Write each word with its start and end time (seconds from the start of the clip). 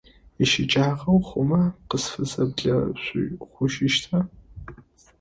Ищыкӏагъэу 0.43 1.19
хъумэ, 1.27 1.61
къысфызэблэшъухъужьыщта? 1.89 4.19